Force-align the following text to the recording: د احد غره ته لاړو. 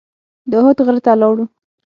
د 0.49 0.51
احد 0.59 0.77
غره 0.85 1.01
ته 1.05 1.11
لاړو. 1.21 1.45